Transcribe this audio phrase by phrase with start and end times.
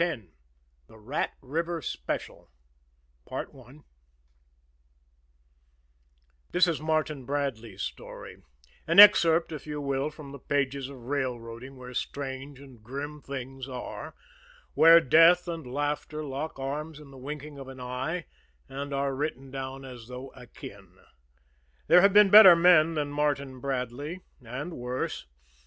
[0.03, 0.23] X
[0.87, 2.49] THE RAT RIVER SPECIAL
[6.51, 8.41] This is Martin Bradley's story;
[8.87, 13.69] an excerpt, if you will, from the pages of railroading where strange and grim things
[13.69, 14.15] are,
[14.73, 18.25] where death and laughter lock arms in the winking of an eye,
[18.67, 20.97] and are written down as though akin.
[21.85, 25.27] There have been better men than Martin Bradley and worse.